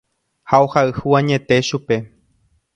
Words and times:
Ha 0.53 0.61
ohayhu 0.67 1.15
añete 1.19 1.61
chupe. 1.71 2.01